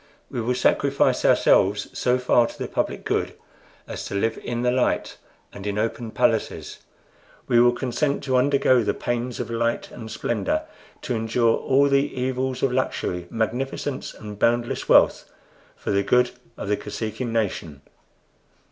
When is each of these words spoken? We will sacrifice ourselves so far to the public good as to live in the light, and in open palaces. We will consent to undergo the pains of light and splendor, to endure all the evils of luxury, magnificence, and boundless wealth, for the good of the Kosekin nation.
We 0.31 0.41
will 0.41 0.55
sacrifice 0.55 1.23
ourselves 1.23 1.87
so 1.93 2.17
far 2.17 2.47
to 2.47 2.57
the 2.57 2.67
public 2.67 3.05
good 3.05 3.35
as 3.87 4.03
to 4.05 4.15
live 4.15 4.39
in 4.43 4.63
the 4.63 4.71
light, 4.71 5.17
and 5.53 5.67
in 5.67 5.77
open 5.77 6.09
palaces. 6.09 6.79
We 7.47 7.59
will 7.59 7.71
consent 7.71 8.23
to 8.23 8.35
undergo 8.35 8.81
the 8.81 8.95
pains 8.95 9.39
of 9.39 9.51
light 9.51 9.91
and 9.91 10.09
splendor, 10.09 10.63
to 11.03 11.13
endure 11.15 11.55
all 11.55 11.87
the 11.87 12.19
evils 12.19 12.63
of 12.63 12.71
luxury, 12.71 13.27
magnificence, 13.29 14.11
and 14.15 14.39
boundless 14.39 14.89
wealth, 14.89 15.31
for 15.75 15.91
the 15.91 16.01
good 16.01 16.31
of 16.57 16.67
the 16.67 16.77
Kosekin 16.77 17.31
nation. 17.31 17.83